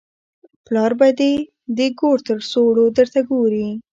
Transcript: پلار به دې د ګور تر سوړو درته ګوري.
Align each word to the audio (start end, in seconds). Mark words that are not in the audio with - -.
پلار 0.65 0.91
به 0.99 1.07
دې 1.19 1.33
د 1.77 1.79
ګور 1.99 2.17
تر 2.27 2.39
سوړو 2.51 2.85
درته 2.97 3.19
ګوري. 3.29 3.67